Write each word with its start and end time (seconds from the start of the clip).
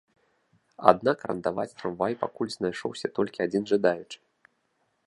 Аднак 0.91 1.17
арандаваць 1.27 1.75
трамвай 1.83 2.17
пакуль 2.23 2.53
знайшоўся 2.57 3.07
толькі 3.21 3.39
адзін 3.49 3.63
жадаючы. 3.75 4.19